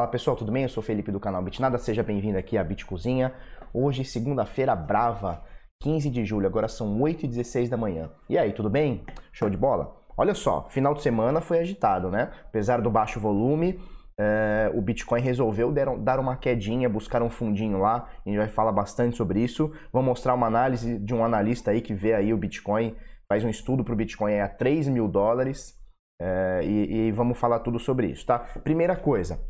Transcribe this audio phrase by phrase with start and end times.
[0.00, 0.62] Fala pessoal, tudo bem?
[0.62, 3.34] Eu sou Felipe do canal Bitnada, seja bem-vindo aqui à Bit Cozinha.
[3.70, 5.42] Hoje, segunda-feira brava,
[5.82, 8.10] 15 de julho, agora são 8h16 da manhã.
[8.26, 9.04] E aí, tudo bem?
[9.30, 9.94] Show de bola?
[10.16, 12.30] Olha só, final de semana foi agitado, né?
[12.46, 13.78] Apesar do baixo volume,
[14.18, 18.72] é, o Bitcoin resolveu dar uma quedinha, buscar um fundinho lá, a gente vai falar
[18.72, 19.70] bastante sobre isso.
[19.92, 22.96] Vou mostrar uma análise de um analista aí que vê aí o Bitcoin,
[23.28, 25.78] faz um estudo para o Bitcoin a 3 mil dólares.
[26.22, 28.38] É, e, e vamos falar tudo sobre isso, tá?
[28.38, 29.40] Primeira coisa,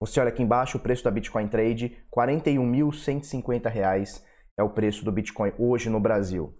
[0.00, 4.22] você olha aqui embaixo o preço da Bitcoin Trade, R$ 41.150
[4.56, 6.54] é o preço do Bitcoin hoje no Brasil.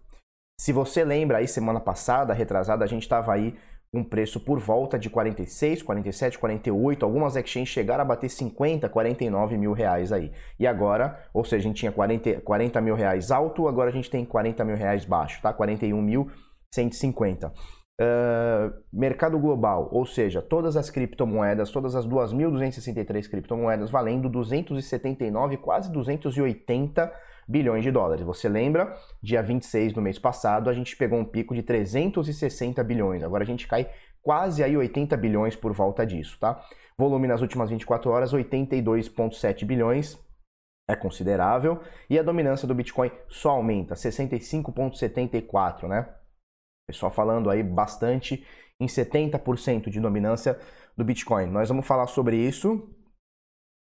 [0.61, 3.55] Se você lembra aí, semana passada, retrasada, a gente estava aí
[3.93, 8.89] com um preço por volta de 46, 47, 48, algumas exchanges chegaram a bater 50,
[8.89, 10.33] 49 mil reais aí.
[10.59, 14.11] E agora, ou seja, a gente tinha 40, 40 mil reais alto, agora a gente
[14.11, 15.55] tem 40 mil reais baixo, tá?
[15.55, 17.53] 41.150.
[18.01, 25.91] Uh, mercado global, ou seja, todas as criptomoedas, todas as 2.263 criptomoedas valendo 279, quase
[25.91, 27.13] 280
[27.49, 28.25] bilhões de dólares.
[28.25, 28.97] Você lembra?
[29.21, 33.25] Dia 26 do mês passado, a gente pegou um pico de 360 bilhões.
[33.25, 33.91] Agora a gente cai
[34.23, 36.63] quase aí 80 bilhões por volta disso, tá?
[36.97, 40.17] Volume nas últimas 24 horas, 82,7 bilhões.
[40.89, 41.81] É considerável.
[42.09, 46.09] E a dominância do Bitcoin só aumenta, 65,74, né?
[46.89, 48.47] Pessoal falando aí bastante
[48.81, 50.59] em 70% de dominância
[50.97, 51.45] do Bitcoin.
[51.45, 52.89] Nós vamos falar sobre isso.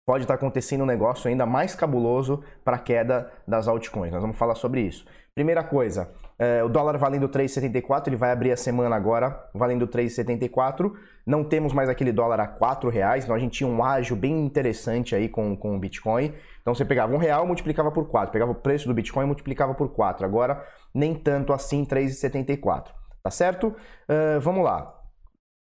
[0.05, 4.11] Pode estar acontecendo um negócio ainda mais cabuloso para a queda das altcoins.
[4.11, 5.05] Nós vamos falar sobre isso.
[5.33, 10.91] Primeira coisa, é, o dólar valendo 3,74, ele vai abrir a semana agora valendo 3,74.
[11.25, 14.45] Não temos mais aquele dólar a 4 reais, então a gente tinha um ágio bem
[14.45, 16.33] interessante aí com, com o Bitcoin.
[16.61, 19.73] Então você pegava um real, multiplicava por 4, pegava o preço do Bitcoin e multiplicava
[19.73, 20.25] por 4.
[20.25, 22.91] Agora, nem tanto assim, 3,74.
[23.23, 23.67] Tá certo?
[23.67, 25.01] Uh, vamos lá.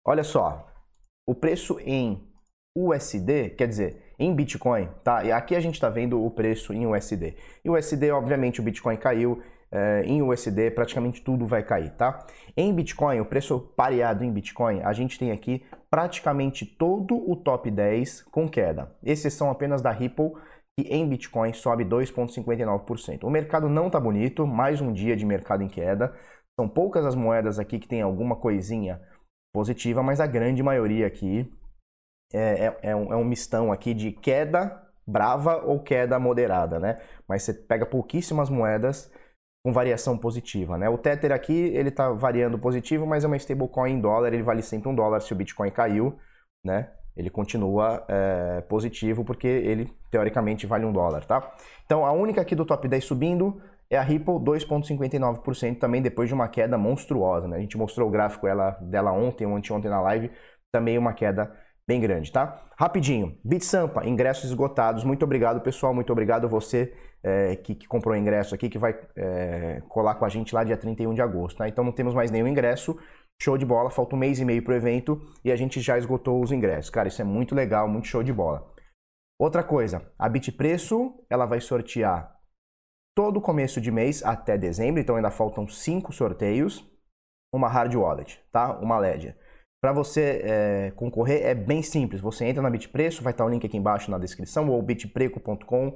[0.06, 0.68] Olha só.
[1.26, 2.22] O preço em
[2.78, 5.24] USD, quer dizer, em Bitcoin, tá?
[5.24, 7.36] E aqui a gente está vendo o preço em USD.
[7.64, 9.42] Em USD, obviamente, o Bitcoin caiu.
[9.72, 12.26] Uh, em USD, praticamente tudo vai cair, tá?
[12.56, 17.70] Em Bitcoin, o preço pareado em Bitcoin, a gente tem aqui praticamente todo o top
[17.70, 18.96] 10 com queda.
[19.04, 20.34] Exceção apenas da Ripple,
[20.78, 23.24] que em Bitcoin sobe 2,59%.
[23.24, 26.14] O mercado não tá bonito, mais um dia de mercado em queda.
[26.60, 29.02] São poucas as moedas aqui que tem alguma coisinha
[29.54, 31.50] positiva, mas a grande maioria aqui
[32.34, 37.00] é, é, é, um, é um mistão aqui de queda brava ou queda moderada, né?
[37.28, 39.12] Mas você pega pouquíssimas moedas
[39.64, 40.90] com variação positiva, né?
[40.90, 44.62] O Tether aqui, ele tá variando positivo, mas é uma stablecoin em dólar, ele vale
[44.62, 46.18] sempre um dólar se o Bitcoin caiu,
[46.64, 46.92] né?
[47.16, 51.56] Ele continua é, positivo porque ele, teoricamente, vale um dólar, tá?
[51.86, 56.34] Então, a única aqui do top 10 subindo é a Ripple 2,59% também depois de
[56.34, 57.48] uma queda monstruosa.
[57.48, 57.58] Né?
[57.58, 60.32] A gente mostrou o gráfico ela, dela ontem ou anteontem na live,
[60.72, 61.56] também uma queda
[61.88, 62.64] bem grande, tá?
[62.78, 65.04] Rapidinho, BitSampa, ingressos esgotados.
[65.04, 65.94] Muito obrigado, pessoal.
[65.94, 70.26] Muito obrigado você é, que, que, comprou o ingresso aqui, que vai é, colar com
[70.26, 71.68] a gente lá dia 31 de agosto, tá?
[71.68, 72.98] Então não temos mais nenhum ingresso.
[73.42, 76.42] Show de bola, falta um mês e meio pro evento e a gente já esgotou
[76.42, 76.90] os ingressos.
[76.90, 78.72] Cara, isso é muito legal, muito show de bola.
[79.38, 82.34] Outra coisa, a Bitpreço, ela vai sortear
[83.16, 86.86] todo começo de mês até dezembro, então ainda faltam cinco sorteios,
[87.54, 88.78] uma hard wallet, tá?
[88.80, 89.38] Uma Ledger.
[89.86, 92.20] Para você é, concorrer é bem simples.
[92.20, 95.96] Você entra na Bitpreço, vai estar o link aqui embaixo na descrição ou bitpreco.com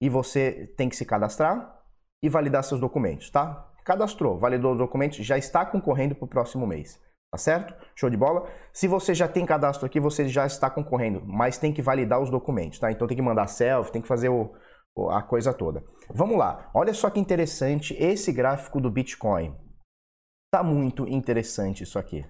[0.00, 1.82] e você tem que se cadastrar
[2.24, 3.70] e validar seus documentos, tá?
[3.84, 6.98] Cadastrou, validou os documentos, já está concorrendo para o próximo mês.
[7.30, 7.74] Tá certo?
[7.94, 8.48] Show de bola?
[8.72, 12.30] Se você já tem cadastro aqui, você já está concorrendo, mas tem que validar os
[12.30, 12.90] documentos, tá?
[12.90, 14.50] Então tem que mandar selfie, tem que fazer o,
[15.10, 15.84] a coisa toda.
[16.08, 19.54] Vamos lá, olha só que interessante esse gráfico do Bitcoin.
[20.50, 22.24] Tá muito interessante isso aqui.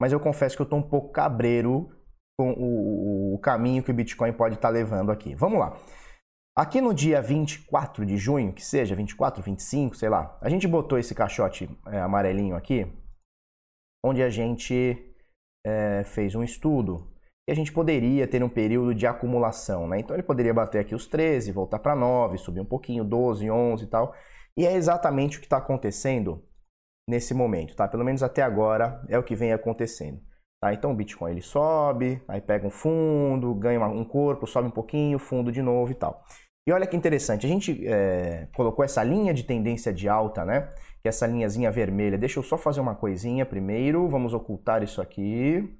[0.00, 1.90] Mas eu confesso que eu tô um pouco cabreiro
[2.38, 5.34] com o, o caminho que o Bitcoin pode estar tá levando aqui.
[5.34, 5.78] Vamos lá.
[6.56, 10.98] Aqui no dia 24 de junho, que seja 24, 25, sei lá, a gente botou
[10.98, 12.86] esse caixote é, amarelinho aqui,
[14.04, 15.12] onde a gente
[15.66, 17.10] é, fez um estudo
[17.48, 19.98] e a gente poderia ter um período de acumulação, né?
[19.98, 23.84] Então ele poderia bater aqui os 13, voltar para 9, subir um pouquinho, 12, 11
[23.84, 24.14] e tal.
[24.56, 26.42] E é exatamente o que está acontecendo
[27.08, 27.86] nesse momento, tá?
[27.86, 30.20] Pelo menos até agora é o que vem acontecendo.
[30.62, 30.72] Tá?
[30.72, 35.18] Então o Bitcoin ele sobe, aí pega um fundo, ganha um corpo, sobe um pouquinho,
[35.18, 36.24] fundo de novo e tal.
[36.66, 40.72] E olha que interessante, a gente é, colocou essa linha de tendência de alta, né?
[41.02, 42.16] Que é essa linhazinha vermelha.
[42.16, 45.70] Deixa eu só fazer uma coisinha primeiro, vamos ocultar isso aqui.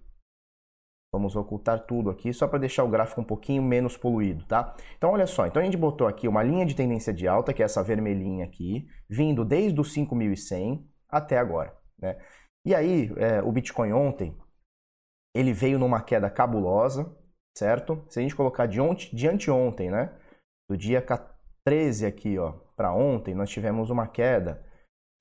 [1.14, 4.74] Vamos ocultar tudo aqui, só para deixar o gráfico um pouquinho menos poluído, tá?
[4.98, 7.62] Então, olha só, então a gente botou aqui uma linha de tendência de alta, que
[7.62, 10.82] é essa vermelhinha aqui, vindo desde os 5.100
[11.16, 12.18] até agora, né?
[12.66, 14.36] E aí, é, o Bitcoin ontem,
[15.34, 17.14] ele veio numa queda cabulosa,
[17.56, 18.04] certo?
[18.08, 20.16] Se a gente colocar de, ontem, de anteontem, né?
[20.70, 21.04] Do dia
[21.66, 24.64] 13 aqui, ó, para ontem, nós tivemos uma queda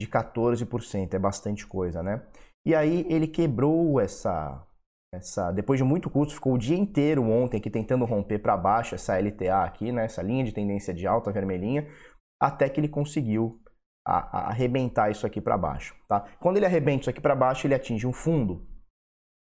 [0.01, 2.25] de 14%, é bastante coisa, né?
[2.65, 4.65] E aí ele quebrou essa
[5.13, 8.95] essa depois de muito custo, ficou o dia inteiro ontem aqui tentando romper para baixo
[8.95, 11.87] essa LTA aqui, né, essa linha de tendência de alta vermelhinha,
[12.41, 13.61] até que ele conseguiu
[14.05, 16.25] a, a arrebentar isso aqui para baixo, tá?
[16.39, 18.67] Quando ele arrebenta isso aqui para baixo, ele atinge um fundo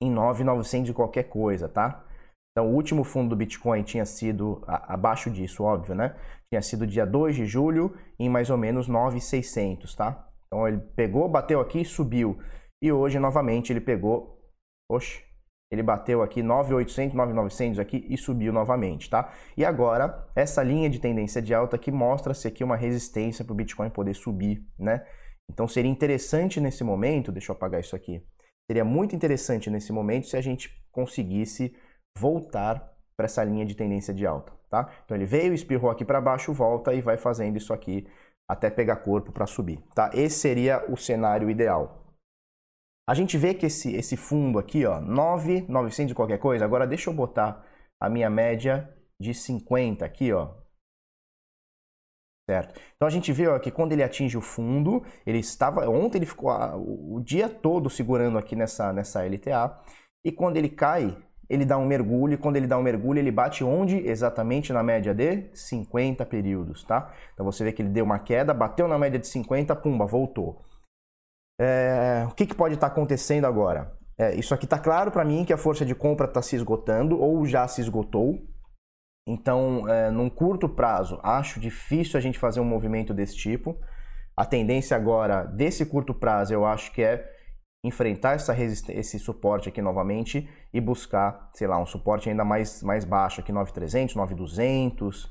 [0.03, 2.05] em 9,900 e qualquer coisa, tá?
[2.53, 6.17] Então, o último fundo do Bitcoin tinha sido abaixo disso, óbvio, né?
[6.51, 10.27] Tinha sido dia 2 de julho em mais ou menos 9,600, tá?
[10.47, 12.39] Então, ele pegou, bateu aqui subiu.
[12.83, 14.41] E hoje, novamente, ele pegou...
[14.91, 15.26] Oxe,
[15.71, 19.33] ele bateu aqui 9.800, 9.900 aqui e subiu novamente, tá?
[19.57, 23.57] E agora, essa linha de tendência de alta aqui mostra-se aqui uma resistência para o
[23.57, 25.05] Bitcoin poder subir, né?
[25.51, 28.23] Então seria interessante nesse momento, deixa eu apagar isso aqui,
[28.71, 31.75] seria muito interessante nesse momento se a gente conseguisse
[32.19, 34.89] voltar para essa linha de tendência de alta, tá?
[35.05, 38.07] Então ele veio, espirrou aqui para baixo, volta e vai fazendo isso aqui
[38.49, 40.11] até pegar corpo para subir, tá?
[40.15, 42.06] Esse seria o cenário ideal.
[43.09, 46.65] A gente vê que esse, esse fundo aqui, ó, 9,900 e qualquer coisa.
[46.65, 47.65] Agora deixa eu botar
[48.01, 50.55] a minha média de 50 aqui, ó.
[52.49, 52.81] Certo?
[52.95, 55.89] Então a gente vê ó, que quando ele atinge o fundo, ele estava.
[55.89, 59.81] Ontem ele ficou o dia todo segurando aqui nessa, nessa LTA.
[60.25, 61.17] E quando ele cai,
[61.49, 62.35] ele dá um mergulho.
[62.35, 63.99] E quando ele dá um mergulho, ele bate onde?
[63.99, 67.13] Exatamente na média de 50 períodos, tá?
[67.35, 70.65] Então você vê que ele deu uma queda, bateu na média de 50, pumba, voltou.
[71.59, 73.93] É, o que, que, pode estar tá acontecendo agora?
[74.19, 77.19] É, isso aqui está claro para mim que a força de compra está se esgotando
[77.21, 78.39] ou já se esgotou.
[79.29, 83.77] Então, é, num curto prazo, acho difícil a gente fazer um movimento desse tipo.
[84.37, 87.27] A tendência agora, desse curto prazo, eu acho que é
[87.85, 93.05] enfrentar essa esse suporte aqui novamente e buscar, sei lá, um suporte ainda mais, mais
[93.05, 95.31] baixo aqui, 9.300, 9.200,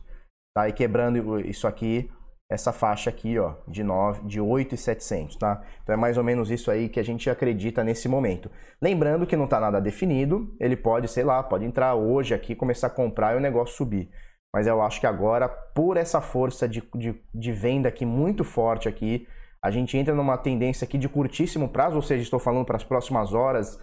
[0.55, 0.67] tá?
[0.67, 2.09] E quebrando isso aqui
[2.49, 5.63] essa faixa aqui, ó, de 9, de 8,700, tá?
[5.81, 8.51] Então é mais ou menos isso aí que a gente acredita nesse momento.
[8.81, 12.87] Lembrando que não está nada definido, ele pode, sei lá, pode entrar hoje aqui, começar
[12.87, 14.11] a comprar e o negócio subir.
[14.53, 18.87] Mas eu acho que agora, por essa força de, de, de venda aqui muito forte
[18.87, 19.27] aqui,
[19.61, 22.83] a gente entra numa tendência aqui de curtíssimo prazo, ou seja, estou falando para as
[22.83, 23.79] próximas horas,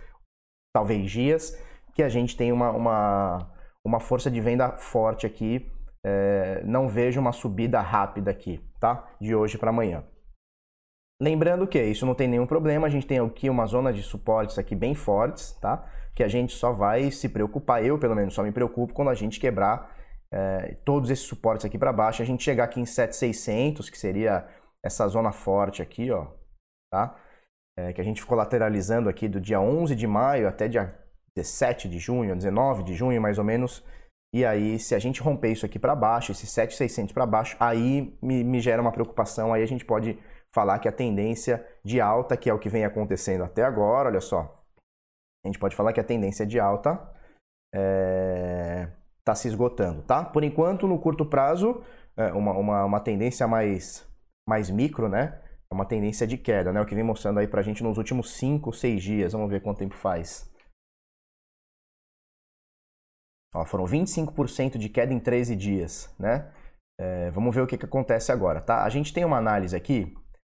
[0.73, 1.61] talvez dias,
[1.95, 3.51] que a gente tem uma, uma,
[3.85, 5.72] uma força de venda forte aqui
[6.05, 9.09] é, não vejo uma subida rápida aqui, tá?
[9.21, 10.05] De hoje para amanhã.
[11.21, 14.59] Lembrando que isso não tem nenhum problema, a gente tem aqui uma zona de suportes
[14.59, 15.89] aqui bem fortes, tá?
[16.15, 19.15] Que a gente só vai se preocupar, eu pelo menos só me preocupo quando a
[19.15, 19.97] gente quebrar
[20.33, 24.49] é, todos esses suportes aqui para baixo, a gente chegar aqui em 7600, que seria
[24.85, 26.27] essa zona forte aqui, ó,
[26.91, 27.17] tá?
[27.79, 30.99] É, que a gente ficou lateralizando aqui do dia 11 de maio até dia
[31.37, 33.85] 17 de junho, 19 de junho mais ou menos,
[34.35, 38.17] e aí, se a gente romper isso aqui para baixo, esse 7,600 para baixo, aí
[38.23, 39.53] me, me, gera uma preocupação.
[39.53, 40.19] Aí a gente pode
[40.51, 44.21] falar que a tendência de alta, que é o que vem acontecendo até agora, olha
[44.23, 44.65] só.
[45.45, 47.13] A gente pode falar que a tendência de alta está
[47.75, 48.89] é,
[49.23, 50.25] tá se esgotando, tá?
[50.25, 51.83] Por enquanto, no curto prazo,
[52.17, 54.07] é uma, uma, uma tendência mais,
[54.49, 55.43] mais micro, né?
[55.71, 56.81] É uma tendência de queda, né?
[56.81, 59.33] O que vem mostrando aí pra gente nos últimos 5, 6 dias.
[59.33, 60.51] Vamos ver quanto tempo faz.
[63.55, 66.51] Ó, foram 25% de queda em 13 dias, né?
[66.99, 68.85] É, vamos ver o que, que acontece agora, tá?
[68.85, 70.15] A gente tem uma análise aqui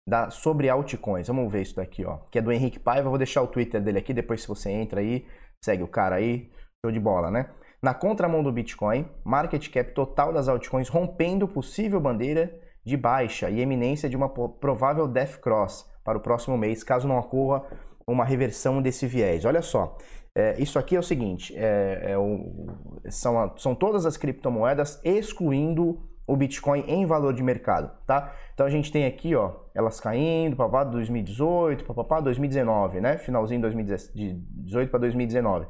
[0.07, 1.27] da, sobre altcoins.
[1.27, 2.17] Vamos ver isso daqui, ó.
[2.29, 3.09] Que é do Henrique Paiva.
[3.09, 4.13] Vou deixar o Twitter dele aqui.
[4.13, 5.25] Depois, se você entra aí,
[5.63, 6.51] segue o cara aí.
[6.85, 7.49] Show de bola, né?
[7.81, 13.59] Na contramão do Bitcoin, market cap total das altcoins rompendo possível bandeira de baixa e
[13.59, 17.63] eminência de uma provável death cross para o próximo mês, caso não ocorra
[18.07, 19.43] uma reversão desse viés.
[19.45, 19.97] Olha só,
[20.35, 22.67] é, isso aqui é o seguinte: é, é o,
[23.09, 28.35] são, são todas as criptomoedas excluindo o Bitcoin em valor de mercado, tá?
[28.53, 33.17] Então a gente tem aqui, ó, elas caindo, papá, 2018, papá, 2019, né?
[33.17, 35.67] Finalzinho de 2018 para 2019.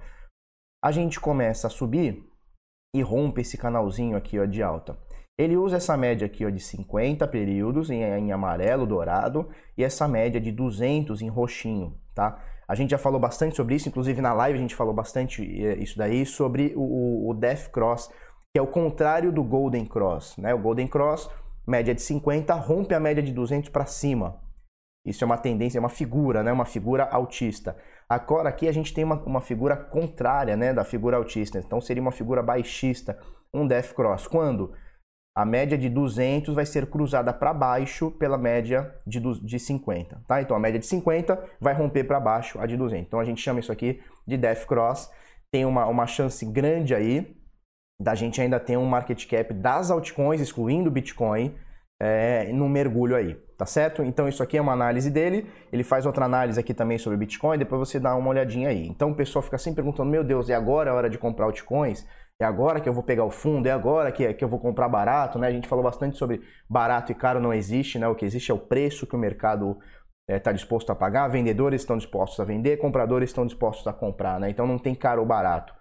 [0.84, 2.24] A gente começa a subir
[2.96, 4.98] e rompe esse canalzinho aqui, ó, de alta.
[5.38, 10.08] Ele usa essa média aqui, ó, de 50 períodos em, em amarelo, dourado, e essa
[10.08, 12.42] média de 200 em roxinho, tá?
[12.68, 15.76] A gente já falou bastante sobre isso, inclusive na live a gente falou bastante eh,
[15.76, 18.10] isso daí, sobre o, o Death Cross,
[18.54, 20.38] que é o contrário do Golden Cross.
[20.38, 20.54] Né?
[20.54, 21.30] O Golden Cross,
[21.68, 24.40] média de 50, rompe a média de 200 para cima.
[25.06, 26.52] Isso é uma tendência, é uma figura, né?
[26.52, 27.78] uma figura autista.
[28.10, 30.74] Agora aqui a gente tem uma, uma figura contrária né?
[30.74, 33.20] da figura autista, então seria uma figura baixista,
[33.54, 34.28] um Death Cross.
[34.28, 34.74] Quando?
[35.36, 40.42] A média de 200 vai ser cruzada para baixo pela média de, de 50, tá?
[40.42, 43.06] Então a média de 50 vai romper para baixo a de 200.
[43.06, 45.12] Então a gente chama isso aqui de Death Cross.
[45.52, 47.36] tem uma, uma chance grande aí
[48.00, 51.56] da gente ainda ter um market cap das altcoins, excluindo o Bitcoin,
[52.02, 54.04] é, no mergulho aí, tá certo?
[54.04, 57.58] Então isso aqui é uma análise dele, ele faz outra análise aqui também sobre Bitcoin,
[57.58, 58.88] depois você dá uma olhadinha aí.
[58.88, 62.06] Então o pessoal fica sempre perguntando, meu Deus, é agora a hora de comprar altcoins?
[62.42, 63.68] É agora que eu vou pegar o fundo?
[63.68, 65.40] É agora que, que eu vou comprar barato?
[65.40, 65.48] Né?
[65.48, 68.08] A gente falou bastante sobre barato e caro não existe, né?
[68.08, 69.80] O que existe é o preço que o mercado
[70.28, 74.40] está é, disposto a pagar, vendedores estão dispostos a vender, compradores estão dispostos a comprar,
[74.40, 74.50] né?
[74.50, 75.74] Então não tem caro ou barato.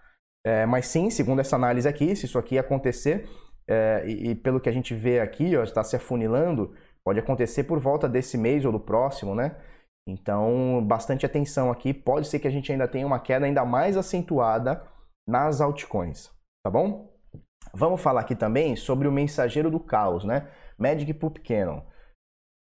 [0.46, 3.26] É, mas sim, segundo essa análise aqui, se isso aqui acontecer,
[3.66, 7.80] é, e, e, pelo que a gente vê aqui, está se afunilando, pode acontecer por
[7.80, 9.56] volta desse mês ou do próximo, né?
[10.06, 11.94] Então, bastante atenção aqui.
[11.94, 14.82] Pode ser que a gente ainda tenha uma queda ainda mais acentuada
[15.26, 16.30] nas altcoins,
[16.64, 17.12] tá bom?
[17.74, 20.48] Vamos falar aqui também sobre o mensageiro do caos, né?
[20.78, 21.82] Magic Poop Cannon.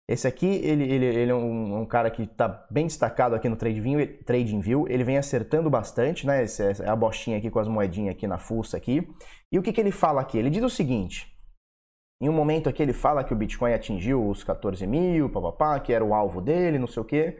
[0.08, 3.56] Esse aqui, ele, ele, ele é um, um, cara que está bem destacado aqui no
[3.56, 4.88] TradingView, TradingView.
[4.88, 6.42] Ele vem acertando bastante, né?
[6.42, 9.08] Essa é a bostinha aqui com as moedinhas aqui na fuça aqui.
[9.50, 10.36] E o que, que ele fala aqui?
[10.36, 11.32] Ele diz o seguinte.
[12.20, 15.92] Em um momento aqui ele fala que o Bitcoin atingiu os 14 mil, papapá, que
[15.92, 17.38] era o alvo dele, não sei o quê.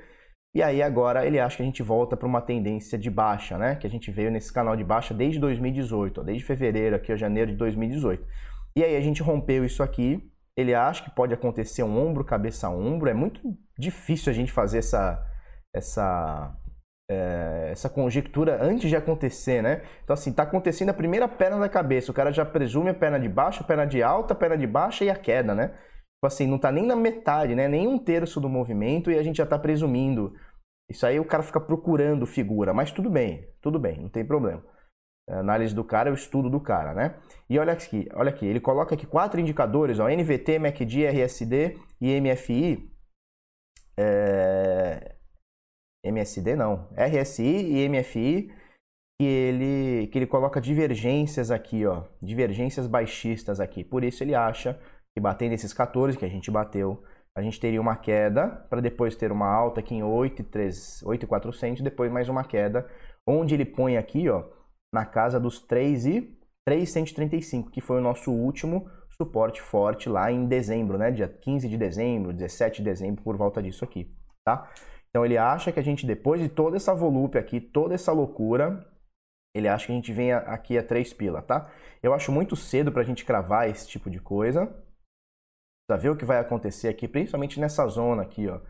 [0.54, 3.76] E aí agora ele acha que a gente volta para uma tendência de baixa, né?
[3.76, 7.16] Que a gente veio nesse canal de baixa desde 2018, ó, desde fevereiro aqui, ó,
[7.16, 8.23] janeiro de 2018.
[8.76, 12.66] E aí a gente rompeu isso aqui ele acha que pode acontecer um ombro, cabeça
[12.66, 13.09] a ombro.
[13.09, 13.40] É muito
[13.78, 15.25] difícil a gente fazer essa,
[15.75, 16.54] essa,
[17.11, 19.82] é, essa conjectura antes de acontecer, né?
[20.04, 22.11] Então, assim, tá acontecendo a primeira perna da cabeça.
[22.11, 24.66] O cara já presume a perna de baixo, a perna de alta, a perna de
[24.66, 25.73] baixa e a queda, né?
[26.23, 27.67] Tipo assim, não tá nem na metade, né?
[27.67, 30.33] Nem um terço do movimento e a gente já tá presumindo.
[30.88, 34.64] Isso aí o cara fica procurando figura, mas tudo bem, tudo bem, não tem problema.
[35.29, 37.21] A análise do cara é o estudo do cara, né?
[37.50, 42.21] E olha aqui, olha aqui, ele coloca aqui quatro indicadores, ó, NVT, MACD, RSD e
[42.21, 42.88] MFI.
[43.99, 45.17] É...
[46.05, 48.49] MSD não, RSI e MFI,
[49.21, 53.83] que ele, que ele coloca divergências aqui, ó, divergências baixistas aqui.
[53.83, 54.81] Por isso ele acha
[55.14, 57.02] que batendo esses 14 que a gente bateu,
[57.37, 62.28] a gente teria uma queda para depois ter uma alta aqui em 8,400, depois mais
[62.28, 62.87] uma queda,
[63.26, 64.45] onde ele põe aqui, ó,
[64.92, 70.47] na casa dos 3 e 335, que foi o nosso último suporte forte lá em
[70.47, 71.11] dezembro, né?
[71.11, 74.14] Dia 15 de dezembro, 17 de dezembro, por volta disso aqui,
[74.45, 74.71] tá?
[75.09, 78.87] Então ele acha que a gente, depois de toda essa volúpia aqui, toda essa loucura,
[79.54, 81.71] ele acha que a gente venha aqui a 3 pila, tá?
[82.02, 84.75] Eu acho muito cedo para a gente cravar esse tipo de coisa.
[85.88, 88.60] Pra ver o que vai acontecer aqui, principalmente nessa zona aqui, ó.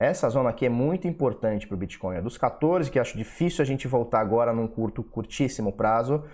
[0.00, 2.16] Essa zona aqui é muito importante para o Bitcoin.
[2.16, 6.24] É dos 14, que acho difícil a gente voltar agora num curto, curtíssimo prazo,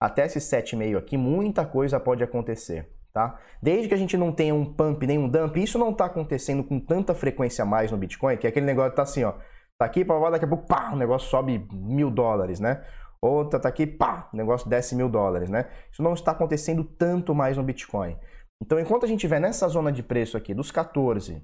[0.00, 2.88] até esse 7,5 aqui, muita coisa pode acontecer.
[3.12, 3.40] Tá?
[3.60, 6.62] Desde que a gente não tenha um pump nem um dump, isso não está acontecendo
[6.62, 9.34] com tanta frequência mais no Bitcoin, que é aquele negócio que tá assim, ó.
[9.76, 12.84] Tá aqui, pá, daqui a pouco, pá, o negócio sobe mil dólares, né?
[13.20, 15.66] Outra tá aqui, pá, o negócio desce mil dólares, né?
[15.90, 18.16] Isso não está acontecendo tanto mais no Bitcoin.
[18.62, 21.42] Então, enquanto a gente estiver nessa zona de preço aqui, dos 14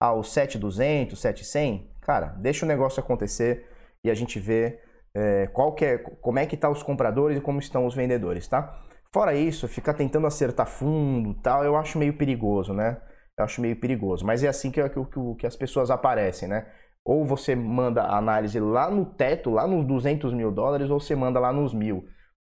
[0.00, 3.66] aos 7,200, 7,100, cara, deixa o negócio acontecer
[4.04, 4.80] e a gente vê
[5.14, 8.46] é, qual que é, como é que tá os compradores e como estão os vendedores,
[8.46, 8.80] tá?
[9.12, 13.00] Fora isso, ficar tentando acertar fundo tal, eu acho meio perigoso, né?
[13.38, 14.26] Eu acho meio perigoso.
[14.26, 15.00] Mas é assim que, que,
[15.38, 16.66] que as pessoas aparecem, né?
[17.04, 21.16] Ou você manda a análise lá no teto, lá nos 200 mil dólares, ou você
[21.16, 22.04] manda lá nos mil.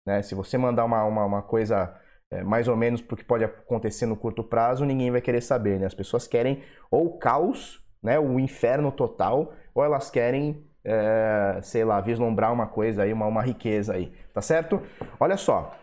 [0.07, 0.21] Né?
[0.23, 1.95] Se você mandar uma, uma, uma coisa
[2.31, 5.87] é, mais ou menos porque pode acontecer no curto prazo, ninguém vai querer saber, né?
[5.87, 12.01] As pessoas querem ou caos, né, o inferno total, ou elas querem, é, sei lá,
[12.01, 14.81] vislumbrar uma coisa aí, uma, uma riqueza aí, tá certo?
[15.19, 15.77] Olha só,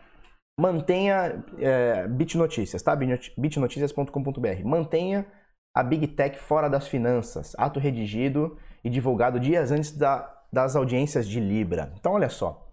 [0.60, 2.96] mantenha é, Bitnoticias, tá?
[2.96, 4.64] bitnoticias.com.br.
[4.64, 5.26] Mantenha
[5.76, 11.28] a Big Tech fora das finanças, ato redigido e divulgado dias antes da, das audiências
[11.28, 11.92] de Libra.
[12.00, 12.65] Então, olha só,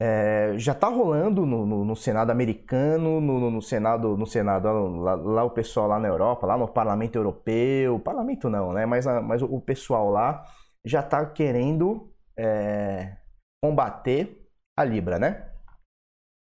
[0.00, 5.14] é, já está rolando no, no, no, Senado americano, no, no, Senado, no Senado lá,
[5.14, 8.84] lá, o pessoal lá na Europa, lá no Parlamento Europeu, Parlamento não, né?
[8.84, 10.44] Mas, a, mas o pessoal lá
[10.84, 13.16] já está querendo é,
[13.62, 14.46] combater
[14.78, 15.50] a Libra, né?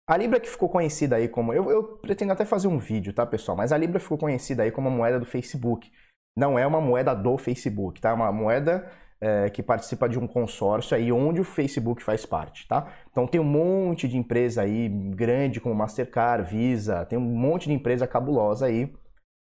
[0.09, 1.55] A Libra que ficou conhecida aí como.
[1.55, 3.57] Eu, eu pretendo até fazer um vídeo, tá, pessoal?
[3.57, 5.91] Mas a Libra ficou conhecida aí como a moeda do Facebook.
[6.37, 8.11] Não é uma moeda do Facebook, tá?
[8.11, 8.91] É uma moeda
[9.21, 12.93] é, que participa de um consórcio aí onde o Facebook faz parte, tá?
[13.11, 17.73] Então tem um monte de empresa aí grande como Mastercard, Visa, tem um monte de
[17.73, 18.95] empresa cabulosa aí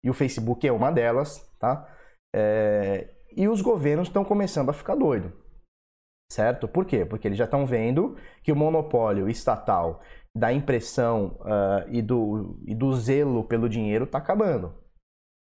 [0.04, 1.88] e o Facebook é uma delas, tá?
[2.34, 5.32] É, e os governos estão começando a ficar doido,
[6.30, 6.68] certo?
[6.68, 7.04] Por quê?
[7.04, 10.00] Porque eles já estão vendo que o monopólio estatal
[10.36, 14.74] da impressão uh, e, do, e do zelo pelo dinheiro está acabando.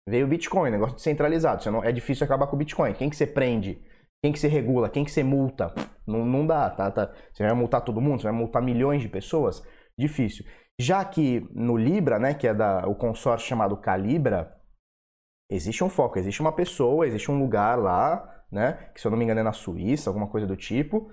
[0.08, 1.70] Veio o Bitcoin, negócio descentralizado.
[1.70, 2.92] Não, é difícil acabar com o Bitcoin.
[2.94, 3.80] Quem que você prende?
[4.22, 4.90] Quem que se regula?
[4.90, 5.74] Quem que se multa?
[6.06, 7.12] Não, não dá, tá, tá?
[7.32, 9.62] Você vai multar todo mundo, você vai multar milhões de pessoas?
[9.98, 10.44] Difícil.
[10.78, 14.56] Já que no Libra, né, que é da, o consórcio chamado Calibra,
[15.50, 19.18] existe um foco, existe uma pessoa, existe um lugar lá, né, que se eu não
[19.18, 21.10] me engano é na Suíça, alguma coisa do tipo,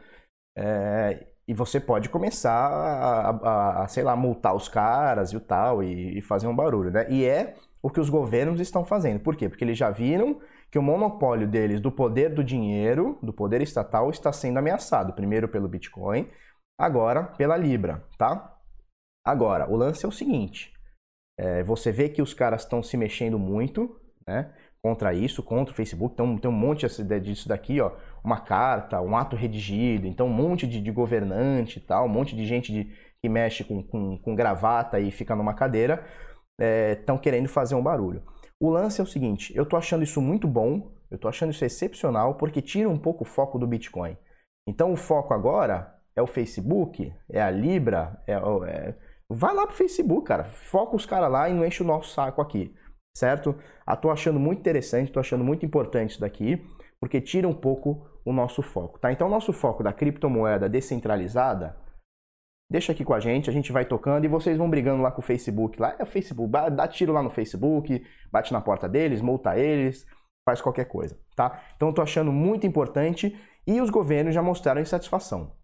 [0.58, 5.40] é, e você pode começar a, a, a, sei lá, multar os caras e o
[5.40, 7.08] tal, e, e fazer um barulho, né?
[7.10, 9.20] E é o que os governos estão fazendo.
[9.22, 9.48] Por quê?
[9.48, 14.10] Porque eles já viram que o monopólio deles do poder do dinheiro, do poder estatal,
[14.10, 15.14] está sendo ameaçado.
[15.14, 16.30] Primeiro pelo Bitcoin,
[16.78, 18.54] agora pela Libra, tá?
[19.26, 20.74] Agora, o lance é o seguinte:
[21.38, 24.54] é, você vê que os caras estão se mexendo muito, né?
[24.82, 26.14] Contra isso, contra o Facebook.
[26.14, 26.88] Então, tem um monte
[27.22, 27.92] disso daqui, ó.
[28.24, 30.08] Uma carta, um ato redigido.
[30.08, 32.86] Então, um monte de, de governante e tal, um monte de gente de,
[33.22, 36.06] que mexe com, com, com gravata e fica numa cadeira,
[36.60, 38.24] estão é, querendo fazer um barulho.
[38.60, 41.64] O lance é o seguinte: eu tô achando isso muito bom, eu tô achando isso
[41.64, 44.18] excepcional, porque tira um pouco o foco do Bitcoin.
[44.68, 48.96] Então, o foco agora é o Facebook, é a Libra, é, é
[49.30, 50.46] Vai lá pro Facebook, cara.
[50.46, 52.74] Foca os caras lá e não enche o nosso saco aqui,
[53.16, 53.56] certo?
[53.86, 56.66] Ah, tô achando muito interessante, tô achando muito importante isso daqui,
[57.00, 59.12] porque tira um pouco o nosso foco, tá?
[59.12, 61.78] Então, o nosso foco da criptomoeda descentralizada,
[62.70, 65.22] deixa aqui com a gente, a gente vai tocando e vocês vão brigando lá com
[65.22, 65.80] o Facebook.
[65.80, 70.06] Lá é o Facebook, dá tiro lá no Facebook, bate na porta deles, multa eles,
[70.48, 71.62] faz qualquer coisa, tá?
[71.76, 75.56] Então, eu tô achando muito importante e os governos já mostraram insatisfação.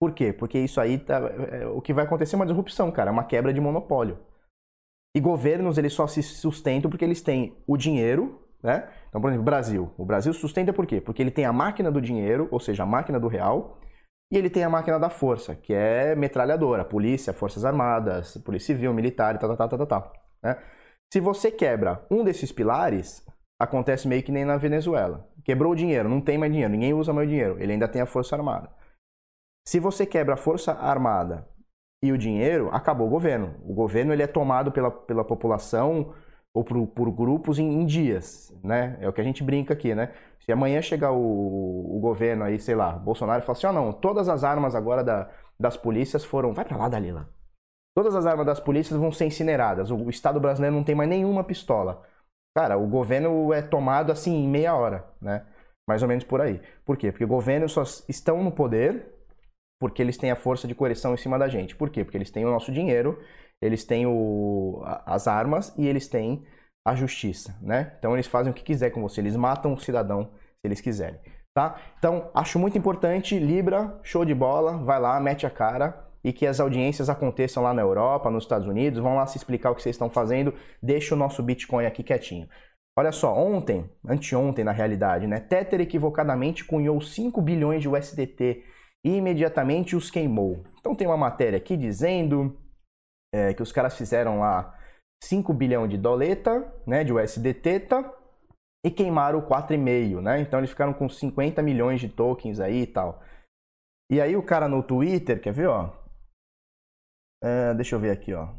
[0.00, 0.32] Por quê?
[0.32, 1.18] Porque isso aí, tá,
[1.50, 4.18] é, o que vai acontecer é uma disrupção, cara, é uma quebra de monopólio.
[5.16, 8.88] E governos, eles só se sustentam porque eles têm o dinheiro, né?
[9.08, 9.92] Então, por exemplo, Brasil.
[9.96, 11.00] O Brasil sustenta por quê?
[11.00, 13.78] Porque ele tem a máquina do dinheiro, ou seja, a máquina do real,
[14.32, 18.92] e ele tem a máquina da força, que é metralhadora, polícia, forças armadas, polícia civil,
[18.92, 20.12] militar, tal, tal, tal, tal, tal.
[20.42, 20.62] Né?
[21.12, 23.24] Se você quebra um desses pilares,
[23.60, 25.28] acontece meio que nem na Venezuela.
[25.44, 28.06] Quebrou o dinheiro, não tem mais dinheiro, ninguém usa mais dinheiro, ele ainda tem a
[28.06, 28.70] força armada.
[29.66, 31.48] Se você quebra a força armada
[32.02, 33.54] e o dinheiro, acabou o governo.
[33.62, 36.12] O governo ele é tomado pela, pela população
[36.54, 38.96] ou por, por grupos em, em, dias, né?
[39.00, 40.12] É o que a gente brinca aqui, né?
[40.40, 43.72] Se amanhã chegar o, o governo aí, sei lá, Bolsonaro e falar assim, ó, oh,
[43.72, 46.54] não, todas as armas agora da, das polícias foram...
[46.54, 47.28] Vai para lá, Dalila.
[47.96, 49.90] Todas as armas das polícias vão ser incineradas.
[49.90, 52.02] O, o Estado brasileiro não tem mais nenhuma pistola.
[52.56, 55.44] Cara, o governo é tomado assim em meia hora, né?
[55.88, 56.60] Mais ou menos por aí.
[56.84, 57.10] Por quê?
[57.10, 59.12] Porque governos só estão no poder
[59.80, 61.74] porque eles têm a força de coerção em cima da gente.
[61.74, 62.04] Por quê?
[62.04, 63.20] Porque eles têm o nosso dinheiro,
[63.64, 66.44] eles têm o, as armas e eles têm
[66.84, 67.94] a justiça, né?
[67.98, 71.18] Então eles fazem o que quiser com você, eles matam o cidadão se eles quiserem,
[71.54, 71.80] tá?
[71.98, 76.46] Então acho muito importante, Libra, show de bola, vai lá, mete a cara e que
[76.46, 79.82] as audiências aconteçam lá na Europa, nos Estados Unidos, vão lá se explicar o que
[79.82, 82.46] vocês estão fazendo, deixa o nosso Bitcoin aqui quietinho.
[82.96, 85.40] Olha só, ontem, anteontem na realidade, né?
[85.40, 88.62] Tether equivocadamente cunhou 5 bilhões de USDT
[89.02, 90.64] e imediatamente os queimou.
[90.78, 92.56] Então tem uma matéria aqui dizendo
[93.34, 94.78] é, que os caras fizeram lá
[95.24, 97.88] 5 bilhão de doleta, né, de USDT,
[98.86, 100.40] e queimaram 4,5, né?
[100.40, 103.20] Então eles ficaram com 50 milhões de tokens aí e tal.
[104.08, 105.90] E aí o cara no Twitter, quer ver, ó?
[107.42, 108.54] É, deixa eu ver aqui, ó.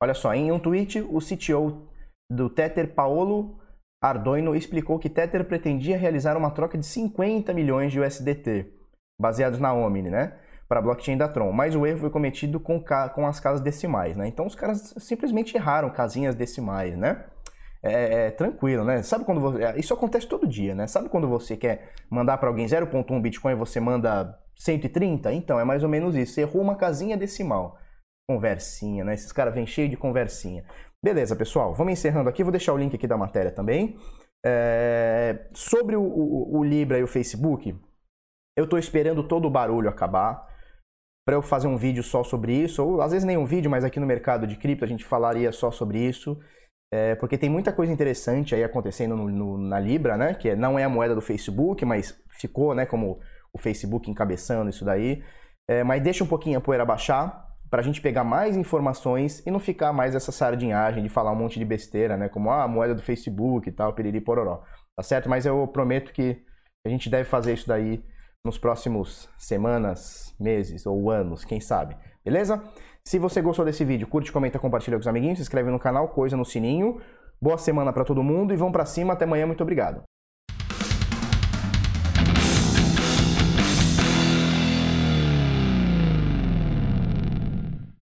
[0.00, 1.86] Olha só, em um tweet, o CTO
[2.30, 3.60] do Tether, Paolo
[4.02, 8.72] Ardoino explicou que Tether pretendia realizar uma troca de 50 milhões de USDT,
[9.20, 10.47] baseados na Omni, né?
[10.68, 11.50] Para a blockchain da Tron.
[11.50, 12.82] Mas o erro foi cometido com,
[13.14, 14.28] com as casas decimais, né?
[14.28, 17.24] Então os caras simplesmente erraram casinhas decimais, né?
[17.82, 19.02] É, é, tranquilo, né?
[19.02, 19.62] Sabe quando você.
[19.62, 20.86] É, isso acontece todo dia, né?
[20.86, 25.32] Sabe quando você quer mandar para alguém 0.1 Bitcoin e você manda 130?
[25.32, 26.34] Então, é mais ou menos isso.
[26.34, 27.78] Você errou uma casinha decimal.
[28.28, 29.14] Conversinha, né?
[29.14, 30.64] Esses caras vêm cheio de conversinha.
[31.02, 32.42] Beleza, pessoal, vamos encerrando aqui.
[32.42, 33.96] Vou deixar o link aqui da matéria também.
[34.44, 35.46] É...
[35.54, 37.74] Sobre o, o, o, Libra e o Facebook,
[38.56, 40.46] eu estou esperando todo o barulho acabar
[41.28, 43.84] para eu fazer um vídeo só sobre isso, ou às vezes nem um vídeo, mas
[43.84, 46.40] aqui no mercado de cripto a gente falaria só sobre isso,
[46.90, 47.14] é...
[47.16, 50.32] porque tem muita coisa interessante aí acontecendo no, no, na Libra, né?
[50.32, 52.86] Que não é a moeda do Facebook, mas ficou, né?
[52.86, 53.20] Como
[53.52, 55.22] o Facebook encabeçando isso daí.
[55.68, 55.84] É...
[55.84, 59.60] mas deixa um pouquinho a poeira baixar para a gente pegar mais informações e não
[59.60, 62.30] ficar mais essa sardinhagem de falar um monte de besteira, né?
[62.30, 64.62] Como ah, a moeda do Facebook e tal, piriri pororó.
[64.96, 65.28] Tá certo?
[65.28, 66.42] Mas eu prometo que
[66.86, 68.02] a gente deve fazer isso daí
[68.44, 71.96] nos próximos semanas, meses ou anos, quem sabe.
[72.24, 72.62] Beleza?
[73.04, 76.08] Se você gostou desse vídeo, curte, comenta, compartilha com os amiguinhos, se inscreve no canal,
[76.08, 77.00] coisa no sininho.
[77.40, 79.12] Boa semana para todo mundo e vamos para cima.
[79.12, 79.46] Até amanhã.
[79.46, 80.07] Muito obrigado.